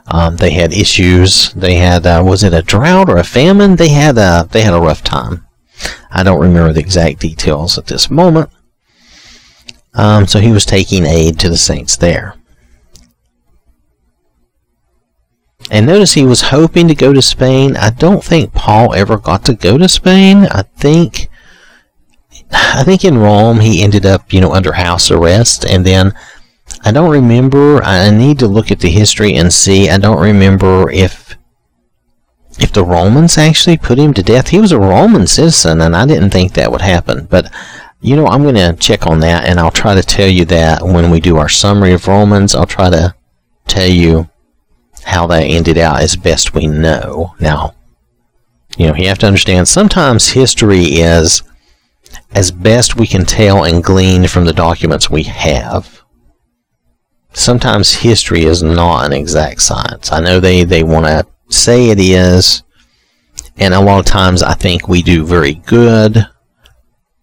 um, 0.06 0.36
they 0.36 0.50
had 0.50 0.72
issues. 0.72 1.52
They 1.52 1.76
had 1.76 2.06
uh, 2.06 2.22
was 2.24 2.42
it 2.42 2.52
a 2.52 2.62
drought 2.62 3.08
or 3.08 3.16
a 3.16 3.24
famine? 3.24 3.76
They 3.76 3.88
had 3.88 4.18
a 4.18 4.48
they 4.50 4.62
had 4.62 4.74
a 4.74 4.80
rough 4.80 5.02
time. 5.02 5.46
I 6.10 6.22
don't 6.22 6.40
remember 6.40 6.72
the 6.72 6.80
exact 6.80 7.20
details 7.20 7.78
at 7.78 7.86
this 7.86 8.10
moment. 8.10 8.50
Um, 9.94 10.26
so 10.26 10.40
he 10.40 10.52
was 10.52 10.66
taking 10.66 11.04
aid 11.04 11.38
to 11.40 11.48
the 11.48 11.56
saints 11.56 11.96
there. 11.96 12.34
And 15.70 15.86
notice 15.86 16.12
he 16.12 16.24
was 16.24 16.42
hoping 16.42 16.88
to 16.88 16.94
go 16.94 17.12
to 17.12 17.22
Spain. 17.22 17.76
I 17.76 17.90
don't 17.90 18.24
think 18.24 18.52
Paul 18.52 18.92
ever 18.94 19.16
got 19.16 19.44
to 19.44 19.54
go 19.54 19.78
to 19.78 19.88
Spain. 19.88 20.46
I 20.50 20.62
think 20.62 21.28
I 22.52 22.82
think 22.82 23.04
in 23.04 23.18
Rome 23.18 23.60
he 23.60 23.82
ended 23.82 24.04
up, 24.04 24.32
you 24.32 24.40
know, 24.40 24.52
under 24.52 24.72
house 24.72 25.10
arrest 25.10 25.64
and 25.64 25.86
then 25.86 26.12
I 26.84 26.90
don't 26.90 27.10
remember 27.10 27.82
I 27.84 28.10
need 28.10 28.40
to 28.40 28.48
look 28.48 28.72
at 28.72 28.80
the 28.80 28.90
history 28.90 29.34
and 29.34 29.52
see. 29.52 29.88
I 29.88 29.98
don't 29.98 30.20
remember 30.20 30.90
if 30.90 31.36
if 32.58 32.72
the 32.72 32.84
Romans 32.84 33.38
actually 33.38 33.78
put 33.78 33.98
him 33.98 34.12
to 34.14 34.24
death. 34.24 34.48
He 34.48 34.60
was 34.60 34.72
a 34.72 34.78
Roman 34.78 35.28
citizen 35.28 35.80
and 35.80 35.94
I 35.94 36.04
didn't 36.04 36.30
think 36.30 36.54
that 36.54 36.72
would 36.72 36.82
happen. 36.82 37.26
But 37.26 37.52
you 38.00 38.16
know, 38.16 38.26
I'm 38.26 38.42
going 38.42 38.54
to 38.56 38.76
check 38.80 39.06
on 39.06 39.20
that 39.20 39.44
and 39.44 39.60
I'll 39.60 39.70
try 39.70 39.94
to 39.94 40.02
tell 40.02 40.28
you 40.28 40.44
that 40.46 40.82
when 40.82 41.10
we 41.10 41.20
do 41.20 41.36
our 41.36 41.48
summary 41.48 41.92
of 41.92 42.08
Romans. 42.08 42.56
I'll 42.56 42.66
try 42.66 42.90
to 42.90 43.14
tell 43.66 43.88
you 43.88 44.28
how 45.04 45.26
that 45.28 45.42
ended 45.42 45.78
out 45.78 46.00
as 46.00 46.16
best 46.16 46.54
we 46.54 46.66
know. 46.66 47.34
Now, 47.40 47.74
you 48.76 48.86
know, 48.86 48.94
you 48.94 49.08
have 49.08 49.18
to 49.18 49.26
understand 49.26 49.68
sometimes 49.68 50.30
history 50.30 50.84
is 50.84 51.42
as 52.32 52.50
best 52.50 52.96
we 52.96 53.06
can 53.06 53.24
tell 53.24 53.64
and 53.64 53.82
glean 53.82 54.26
from 54.26 54.44
the 54.44 54.52
documents 54.52 55.10
we 55.10 55.24
have. 55.24 56.02
Sometimes 57.32 57.94
history 57.94 58.44
is 58.44 58.62
not 58.62 59.06
an 59.06 59.12
exact 59.12 59.62
science. 59.62 60.10
I 60.12 60.20
know 60.20 60.40
they, 60.40 60.64
they 60.64 60.82
want 60.82 61.06
to 61.06 61.26
say 61.48 61.90
it 61.90 62.00
is, 62.00 62.62
and 63.56 63.74
a 63.74 63.80
lot 63.80 64.00
of 64.00 64.06
times 64.06 64.42
I 64.42 64.54
think 64.54 64.88
we 64.88 65.02
do 65.02 65.24
very 65.24 65.54
good, 65.54 66.26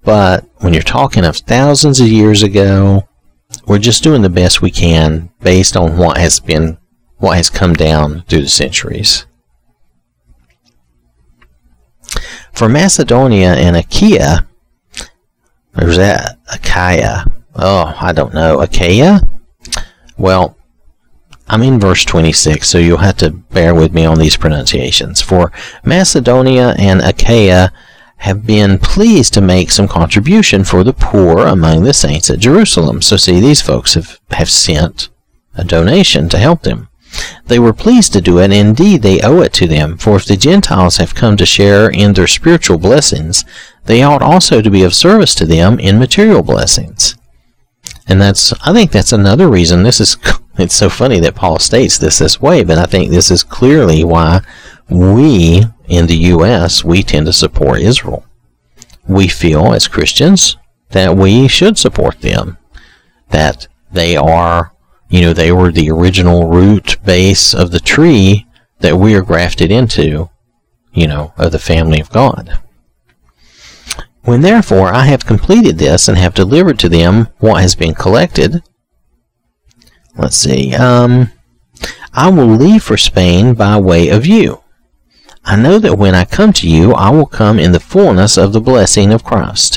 but 0.04 0.46
when 0.58 0.74
you're 0.74 0.84
talking 0.84 1.26
of 1.26 1.38
thousands 1.38 2.00
of 2.00 2.08
years 2.08 2.44
ago, 2.44 3.08
we're 3.66 3.80
just 3.80 4.04
doing 4.04 4.22
the 4.22 4.30
best 4.30 4.62
we 4.62 4.72
can 4.72 5.30
based 5.42 5.76
on 5.76 5.98
what 5.98 6.18
has 6.18 6.40
been 6.40 6.78
what 7.18 7.38
has 7.38 7.50
come 7.50 7.74
down 7.74 8.22
through 8.24 8.42
the 8.42 8.50
centuries. 8.50 9.26
For 12.52 12.70
Macedonia 12.70 13.54
and 13.54 13.76
Achaia, 13.76 14.48
there's 15.76 15.98
that 15.98 16.40
Achaia. 16.52 17.26
Oh, 17.56 17.96
I 18.00 18.14
don't 18.14 18.34
know. 18.34 18.62
Achaia? 18.62 19.22
Well, 20.18 20.58
I'm 21.48 21.64
in 21.64 21.80
verse 21.80 22.04
26, 22.04 22.68
so 22.68 22.78
you'll 22.78 22.98
have 22.98 23.18
to 23.18 23.30
bear 23.30 23.74
with 23.74 23.94
me 23.94 24.06
on 24.06 24.20
these 24.20 24.38
pronunciations. 24.38 25.22
For 25.22 25.52
Macedonia 25.86 26.76
and 26.78 27.02
Achaia 27.02 27.72
have 28.18 28.46
been 28.46 28.80
pleased 28.80 29.34
to 29.36 29.42
make 29.42 29.70
some 29.72 29.88
contribution 29.88 30.64
for 30.64 30.84
the 30.84 30.94
poor 30.94 31.46
among 31.46 31.84
the 31.84 31.94
saints 31.94 32.30
at 32.30 32.40
Jerusalem. 32.40 33.02
So 33.02 33.16
see, 33.16 33.40
these 33.40 33.62
folks 33.62 33.94
have, 33.94 34.20
have 34.32 34.50
sent 34.50 35.10
a 35.56 35.64
donation 35.64 36.28
to 36.30 36.38
help 36.38 36.64
them. 36.64 36.90
They 37.46 37.60
were 37.60 37.74
pleased 37.74 38.14
to 38.14 38.22
do 38.22 38.40
it, 38.40 38.46
and 38.46 38.54
indeed 38.54 39.02
they 39.02 39.22
owe 39.22 39.42
it 39.42 39.54
to 39.54 39.68
them, 39.68 39.98
for 39.98 40.16
if 40.16 40.26
the 40.26 40.38
Gentiles 40.38 40.98
have 40.98 41.16
come 41.16 41.38
to 41.38 41.46
share 41.46 41.90
in 41.90 42.14
their 42.14 42.28
spiritual 42.28 42.78
blessings, 42.78 43.46
they 43.86 44.04
ought 44.04 44.22
also 44.22 44.62
to 44.62 44.70
be 44.70 44.84
of 44.84 44.94
service 44.94 45.34
to 45.36 45.46
them 45.46 45.80
in 45.80 46.00
material 46.00 46.44
blessings. 46.44 47.16
And 48.08 48.22
that's, 48.22 48.54
I 48.66 48.74
think 48.74 48.92
that's 48.92 49.14
another 49.14 49.50
reason 49.50 49.84
this 49.84 50.00
is, 50.00 50.18
it's 50.58 50.76
so 50.76 50.90
funny 50.90 51.20
that 51.20 51.36
Paul 51.36 51.60
states 51.60 51.98
this 51.98 52.20
this 52.20 52.42
way, 52.42 52.64
but 52.64 52.78
I 52.78 52.86
think 52.86 53.10
this 53.10 53.32
is 53.32 53.44
clearly 53.44 54.04
why 54.04 54.42
we 54.90 55.64
in 55.88 56.08
the 56.08 56.18
U.S., 56.18 56.84
we 56.84 57.04
tend 57.04 57.26
to 57.26 57.34
support 57.34 57.80
Israel. 57.80 58.26
We 59.08 59.28
feel 59.28 59.74
as 59.74 59.88
Christians 59.88 60.58
that 60.90 61.16
we 61.16 61.48
should 61.48 61.78
support 61.78 62.22
them, 62.22 62.58
that 63.30 63.68
they 63.92 64.16
are 64.16 64.74
you 65.10 65.22
know, 65.22 65.34
they 65.34 65.52
were 65.52 65.72
the 65.72 65.90
original 65.90 66.50
root 66.50 66.98
base 67.06 67.54
of 67.54 67.72
the 67.72 67.80
tree 67.80 68.46
that 68.80 68.98
we 68.98 69.16
are 69.16 69.22
grafted 69.22 69.72
into, 69.72 70.30
you 70.92 71.08
know, 71.08 71.34
of 71.38 71.52
the 71.52 71.60
family 71.60 72.00
of 72.00 72.12
God. 72.12 72.60
When 74.24 74.42
therefore 74.42 74.94
I 74.94 75.06
have 75.06 75.26
completed 75.26 75.78
this 75.78 76.08
and 76.08 76.18
have 76.18 76.34
delivered 76.34 76.78
to 76.80 76.90
them 76.90 77.30
what 77.40 77.62
has 77.62 77.76
been 77.76 77.96
collected, 77.96 78.62
let's 80.18 80.36
see, 80.36 80.76
um, 80.76 81.32
I 82.14 82.30
will 82.30 82.48
leave 82.48 82.84
for 82.84 82.98
Spain 82.98 83.54
by 83.54 83.80
way 83.80 84.10
of 84.10 84.26
you. 84.26 84.64
I 85.46 85.56
know 85.56 85.80
that 85.80 85.98
when 85.98 86.14
I 86.14 86.26
come 86.26 86.52
to 86.54 86.70
you, 86.70 86.94
I 86.94 87.10
will 87.10 87.26
come 87.26 87.58
in 87.58 87.72
the 87.72 87.80
fullness 87.80 88.38
of 88.38 88.52
the 88.52 88.60
blessing 88.60 89.14
of 89.14 89.24
Christ. 89.24 89.77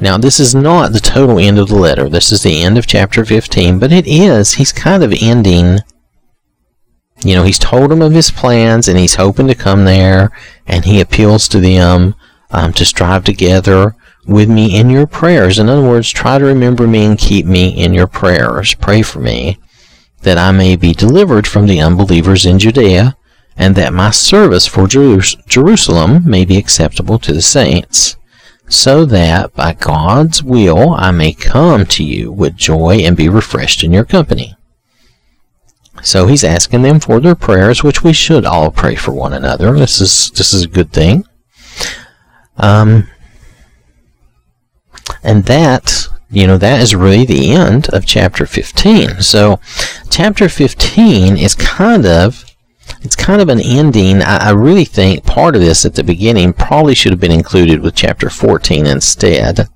now 0.00 0.18
this 0.18 0.40
is 0.40 0.54
not 0.54 0.92
the 0.92 1.00
total 1.00 1.38
end 1.38 1.58
of 1.58 1.68
the 1.68 1.76
letter. 1.76 2.08
This 2.08 2.32
is 2.32 2.42
the 2.42 2.62
end 2.62 2.78
of 2.78 2.86
chapter 2.86 3.24
15, 3.24 3.78
but 3.78 3.92
it 3.92 4.06
is 4.06 4.54
he's 4.54 4.72
kind 4.72 5.02
of 5.02 5.14
ending 5.20 5.78
you 7.22 7.34
know, 7.34 7.44
he's 7.44 7.58
told 7.58 7.90
them 7.90 8.02
of 8.02 8.12
his 8.12 8.30
plans 8.30 8.88
and 8.88 8.98
he's 8.98 9.16
hoping 9.16 9.46
to 9.48 9.54
come 9.54 9.84
there 9.84 10.30
and 10.66 10.84
he 10.84 11.00
appeals 11.00 11.48
to 11.48 11.60
them 11.60 12.14
um, 12.50 12.72
to 12.74 12.84
strive 12.84 13.24
together 13.24 13.94
with 14.26 14.48
me 14.48 14.78
in 14.78 14.90
your 14.90 15.06
prayers. 15.06 15.58
In 15.58 15.68
other 15.68 15.86
words, 15.86 16.10
try 16.10 16.38
to 16.38 16.44
remember 16.44 16.86
me 16.86 17.04
and 17.04 17.18
keep 17.18 17.46
me 17.46 17.68
in 17.68 17.92
your 17.92 18.06
prayers. 18.06 18.74
Pray 18.74 19.02
for 19.02 19.20
me 19.20 19.58
that 20.22 20.38
I 20.38 20.50
may 20.52 20.76
be 20.76 20.92
delivered 20.92 21.46
from 21.46 21.66
the 21.66 21.80
unbelievers 21.80 22.46
in 22.46 22.58
Judea 22.58 23.16
and 23.56 23.74
that 23.74 23.92
my 23.92 24.10
service 24.10 24.66
for 24.66 24.86
Jerusalem 24.86 26.22
may 26.28 26.44
be 26.44 26.56
acceptable 26.56 27.18
to 27.18 27.32
the 27.32 27.42
saints, 27.42 28.16
so 28.70 29.04
that 29.04 29.52
by 29.54 29.74
God's 29.74 30.42
will 30.42 30.92
I 30.92 31.10
may 31.10 31.32
come 31.32 31.84
to 31.86 32.04
you 32.04 32.30
with 32.32 32.56
joy 32.56 33.00
and 33.02 33.16
be 33.16 33.28
refreshed 33.28 33.82
in 33.82 33.92
your 33.92 34.04
company. 34.04 34.56
So 36.02 36.26
he's 36.26 36.44
asking 36.44 36.82
them 36.82 37.00
for 37.00 37.20
their 37.20 37.34
prayers, 37.34 37.82
which 37.82 38.02
we 38.02 38.12
should 38.12 38.46
all 38.46 38.70
pray 38.70 38.94
for 38.94 39.12
one 39.12 39.32
another. 39.32 39.74
This 39.74 40.00
is 40.00 40.30
this 40.30 40.54
is 40.54 40.62
a 40.62 40.68
good 40.68 40.92
thing. 40.92 41.26
Um, 42.56 43.08
and 45.22 45.44
that 45.44 46.08
you 46.30 46.46
know 46.46 46.56
that 46.56 46.80
is 46.80 46.94
really 46.94 47.26
the 47.26 47.52
end 47.52 47.88
of 47.92 48.06
chapter 48.06 48.46
15. 48.46 49.20
So 49.20 49.60
chapter 50.10 50.48
15 50.48 51.36
is 51.36 51.54
kind 51.54 52.06
of 52.06 52.44
it's 53.02 53.16
kind 53.16 53.40
of 53.40 53.48
an 53.48 53.60
ending. 53.60 54.22
I, 54.22 54.48
I 54.48 54.50
really 54.50 54.84
think 54.84 55.24
part 55.24 55.54
of 55.54 55.62
this 55.62 55.84
at 55.84 55.94
the 55.94 56.04
beginning 56.04 56.52
probably 56.52 56.94
should 56.94 57.12
have 57.12 57.20
been 57.20 57.30
included 57.32 57.80
with 57.80 57.94
chapter 57.94 58.28
14 58.28 58.86
instead 58.86 59.68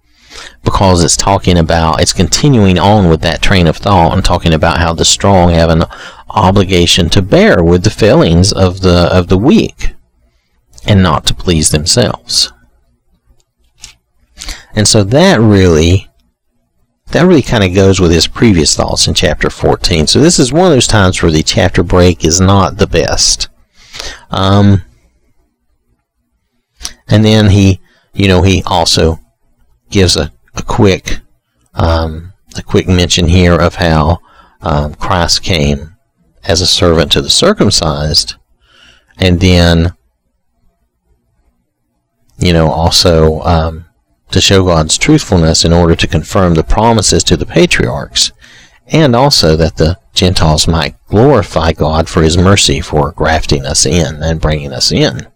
because 0.63 1.03
it's 1.05 1.17
talking 1.17 1.59
about 1.59 2.01
it's 2.01 2.13
continuing 2.13 2.79
on 2.79 3.09
with 3.09 3.21
that 3.23 3.43
train 3.43 3.67
of 3.67 3.77
thought 3.77 4.13
and 4.13 4.25
talking 4.25 4.53
about 4.53 4.79
how 4.79 4.93
the 4.93 5.05
strong 5.05 5.51
have 5.51 5.71
an 5.71 5.85
obligation 6.31 7.09
to 7.09 7.23
bear 7.23 7.63
with 7.63 7.85
the 7.85 7.91
failings 7.91 8.53
of 8.53 8.81
the 8.81 9.09
of 9.13 9.29
the 9.29 9.39
weak 9.39 9.93
and 10.87 11.03
not 11.03 11.25
to 11.27 11.35
please 11.35 11.71
themselves. 11.71 12.53
And 14.75 14.89
so 14.89 15.05
that 15.05 15.41
really 15.41 16.09
that 17.15 17.27
really 17.27 17.43
kind 17.43 17.63
of 17.63 17.73
goes 17.73 18.01
with 18.01 18.11
his 18.11 18.27
previous 18.27 18.75
thoughts 18.75 19.07
in 19.07 19.15
chapter 19.15 19.49
14. 19.49 20.09
So 20.09 20.19
this 20.19 20.41
is 20.41 20.53
one 20.53 20.67
of 20.67 20.73
those 20.73 20.89
times 20.89 21.23
where 21.23 21.31
the 21.31 21.45
chapter 21.45 21.85
break 21.85 22.25
is 22.25 22.41
not 22.41 22.77
the 22.77 22.89
best. 22.89 23.49
Um, 24.31 24.83
and 27.07 27.25
then 27.25 27.51
he, 27.51 27.81
you 28.15 28.27
know, 28.27 28.43
he 28.43 28.65
also 28.67 29.21
gives 29.91 30.17
a, 30.17 30.33
a 30.57 30.63
quick 30.63 31.21
um, 31.75 32.33
a 32.57 32.63
quick 32.63 32.89
mention 32.89 33.29
here 33.29 33.55
of 33.55 33.77
how 33.77 34.19
um, 34.61 34.95
Christ 34.95 35.45
came 35.45 35.97
as 36.43 36.61
a 36.61 36.67
servant 36.67 37.13
to 37.13 37.23
the 37.23 37.31
circumcised, 37.31 38.35
and 39.19 39.39
then 39.39 39.95
you 42.39 42.53
know 42.53 42.71
also 42.71 43.41
um, 43.43 43.84
to 44.35 44.41
show 44.41 44.65
God's 44.65 44.99
truthfulness 44.99 45.65
in 45.65 45.73
order 45.73 45.95
to 45.95 46.09
confirm 46.09 46.55
the 46.55 46.65
promises 46.65 47.23
to 47.25 47.37
the 47.37 47.47
patriarchs, 47.47 48.33
and 48.89 49.15
also 49.15 49.55
that 49.55 49.77
the 49.77 49.97
Gentiles 50.13 50.67
might 50.67 50.97
glorify 51.07 51.73
God 51.73 52.09
for 52.09 52.21
His 52.21 52.37
mercy 52.37 52.81
for 52.81 53.13
grafting 53.13 53.65
us 53.65 53.87
in 53.87 54.25
and 54.25 54.41
bringing 54.41 54.73
us 54.73 54.91
in. 54.91 55.29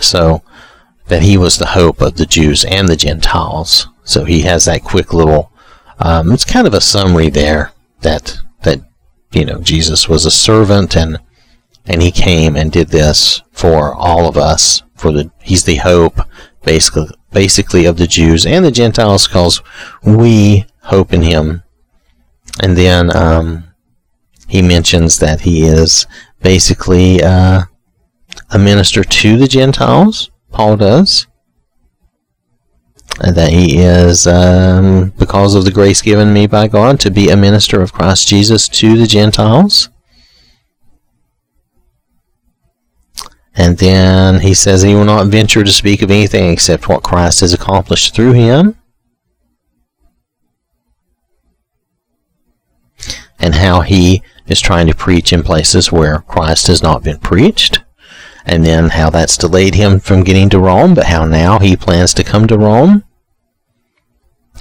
So 0.00 0.42
that 1.08 1.22
he 1.22 1.38
was 1.38 1.56
the 1.56 1.66
hope 1.66 2.02
of 2.02 2.16
the 2.16 2.26
Jews 2.26 2.62
and 2.64 2.88
the 2.88 2.96
Gentiles. 2.96 3.88
So 4.04 4.24
he 4.24 4.42
has 4.42 4.66
that 4.66 4.84
quick 4.84 5.14
little. 5.14 5.50
Um, 5.98 6.30
it's 6.32 6.44
kind 6.44 6.66
of 6.66 6.74
a 6.74 6.80
summary 6.80 7.30
there 7.30 7.72
that 8.02 8.36
that 8.64 8.80
you 9.32 9.46
know 9.46 9.60
Jesus 9.60 10.10
was 10.10 10.26
a 10.26 10.30
servant 10.30 10.94
and 10.94 11.18
and 11.86 12.02
he 12.02 12.10
came 12.10 12.54
and 12.54 12.70
did 12.70 12.88
this 12.88 13.40
for 13.50 13.94
all 13.94 14.28
of 14.28 14.36
us. 14.36 14.82
For 14.94 15.10
the 15.10 15.30
he's 15.40 15.64
the 15.64 15.76
hope 15.76 16.20
basically 16.64 17.08
basically 17.32 17.84
of 17.84 17.96
the 17.96 18.06
Jews 18.06 18.46
and 18.46 18.64
the 18.64 18.70
Gentiles 18.70 19.26
because 19.26 19.62
we 20.02 20.66
hope 20.82 21.12
in 21.12 21.22
him. 21.22 21.62
And 22.62 22.76
then 22.76 23.14
um, 23.16 23.64
he 24.48 24.62
mentions 24.62 25.18
that 25.18 25.40
he 25.40 25.62
is 25.62 26.06
basically 26.42 27.22
uh, 27.22 27.62
a 28.50 28.58
minister 28.58 29.02
to 29.02 29.36
the 29.36 29.48
Gentiles 29.48 30.30
Paul 30.52 30.76
does. 30.76 31.26
And 33.20 33.36
that 33.36 33.50
he 33.50 33.78
is, 33.78 34.26
um, 34.26 35.12
because 35.18 35.54
of 35.54 35.64
the 35.64 35.70
grace 35.70 36.00
given 36.00 36.32
me 36.32 36.46
by 36.46 36.68
God, 36.68 36.98
to 37.00 37.10
be 37.10 37.28
a 37.28 37.36
minister 37.36 37.80
of 37.82 37.92
Christ 37.92 38.28
Jesus 38.28 38.68
to 38.68 38.96
the 38.96 39.06
Gentiles. 39.06 39.90
And 43.54 43.78
then 43.78 44.40
he 44.40 44.54
says 44.54 44.82
he 44.82 44.94
will 44.94 45.04
not 45.04 45.26
venture 45.26 45.62
to 45.62 45.70
speak 45.70 46.02
of 46.02 46.10
anything 46.10 46.50
except 46.50 46.88
what 46.88 47.02
Christ 47.02 47.40
has 47.40 47.52
accomplished 47.52 48.14
through 48.14 48.32
him. 48.32 48.76
And 53.38 53.56
how 53.56 53.80
he 53.80 54.22
is 54.46 54.60
trying 54.60 54.86
to 54.86 54.94
preach 54.94 55.32
in 55.32 55.42
places 55.42 55.92
where 55.92 56.20
Christ 56.20 56.68
has 56.68 56.82
not 56.82 57.02
been 57.02 57.18
preached 57.18 57.82
and 58.44 58.64
then 58.64 58.90
how 58.90 59.10
that's 59.10 59.36
delayed 59.36 59.74
him 59.74 60.00
from 60.00 60.24
getting 60.24 60.48
to 60.50 60.58
Rome, 60.58 60.94
but 60.94 61.06
how 61.06 61.24
now 61.24 61.58
he 61.58 61.76
plans 61.76 62.12
to 62.14 62.24
come 62.24 62.46
to 62.48 62.58
Rome. 62.58 63.04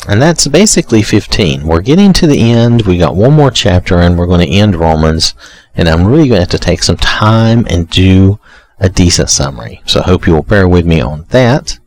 And 0.07 0.21
that's 0.21 0.47
basically 0.47 1.01
15. 1.01 1.65
We're 1.65 1.81
getting 1.81 2.13
to 2.13 2.27
the 2.27 2.51
end. 2.51 2.83
We 2.83 2.97
got 2.97 3.15
one 3.15 3.33
more 3.33 3.51
chapter 3.51 3.97
and 3.97 4.17
we're 4.17 4.27
going 4.27 4.45
to 4.45 4.51
end 4.51 4.75
Romans. 4.75 5.33
And 5.75 5.87
I'm 5.87 6.05
really 6.05 6.27
going 6.27 6.37
to 6.37 6.41
have 6.41 6.49
to 6.49 6.59
take 6.59 6.83
some 6.83 6.97
time 6.97 7.67
and 7.69 7.89
do 7.89 8.39
a 8.81 8.89
decent 8.89 9.29
summary. 9.29 9.81
So 9.85 10.01
I 10.01 10.03
hope 10.03 10.27
you 10.27 10.33
will 10.33 10.41
bear 10.41 10.67
with 10.67 10.85
me 10.85 10.99
on 10.99 11.25
that. 11.29 11.79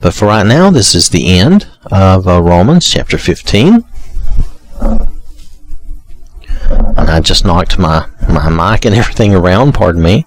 But 0.00 0.12
for 0.14 0.26
right 0.26 0.46
now, 0.46 0.70
this 0.70 0.94
is 0.94 1.08
the 1.08 1.38
end 1.38 1.66
of 1.86 2.28
uh, 2.28 2.42
Romans 2.42 2.88
chapter 2.88 3.16
15. 3.16 3.82
And 6.96 7.10
I 7.10 7.20
just 7.20 7.46
knocked 7.46 7.78
my, 7.78 8.06
my 8.28 8.50
mic 8.50 8.84
and 8.84 8.94
everything 8.94 9.34
around, 9.34 9.72
pardon 9.72 10.02
me. 10.02 10.26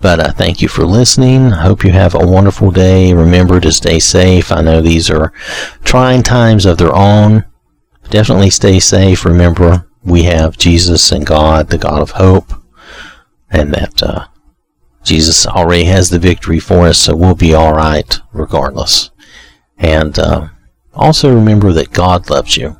But 0.00 0.20
uh, 0.20 0.32
thank 0.32 0.62
you 0.62 0.68
for 0.68 0.86
listening. 0.86 1.52
I 1.52 1.62
hope 1.62 1.84
you 1.84 1.90
have 1.90 2.14
a 2.14 2.26
wonderful 2.26 2.70
day. 2.70 3.12
Remember 3.12 3.60
to 3.60 3.70
stay 3.70 3.98
safe. 3.98 4.50
I 4.50 4.62
know 4.62 4.80
these 4.80 5.10
are 5.10 5.32
trying 5.84 6.22
times 6.22 6.64
of 6.64 6.78
their 6.78 6.94
own. 6.94 7.44
Definitely 8.08 8.50
stay 8.50 8.78
safe. 8.80 9.24
Remember, 9.24 9.86
we 10.02 10.22
have 10.22 10.56
Jesus 10.56 11.12
and 11.12 11.26
God, 11.26 11.68
the 11.68 11.78
God 11.78 12.00
of 12.00 12.12
hope, 12.12 12.54
and 13.50 13.74
that 13.74 14.02
uh, 14.02 14.28
Jesus 15.02 15.46
already 15.46 15.84
has 15.84 16.10
the 16.10 16.18
victory 16.18 16.58
for 16.58 16.86
us, 16.86 16.98
so 16.98 17.16
we'll 17.16 17.34
be 17.34 17.54
all 17.54 17.72
right 17.72 18.18
regardless. 18.32 19.10
And 19.78 20.18
uh, 20.18 20.48
also 20.92 21.34
remember 21.34 21.72
that 21.72 21.92
God 21.92 22.28
loves 22.30 22.56
you. 22.56 22.77